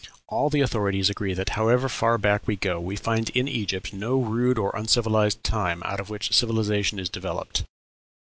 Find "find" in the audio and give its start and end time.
2.95-3.29